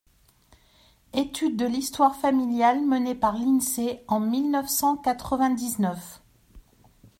Étude 1.13 1.57
de 1.57 1.67
l’histoire 1.67 2.15
familiale 2.15 2.81
menée 2.81 3.13
par 3.13 3.37
l’INSEE 3.37 4.03
en 4.07 4.19
mille 4.19 4.49
neuf 4.49 4.67
cent 4.67 4.97
quatre-vingt-dix-neuf. 4.97 6.23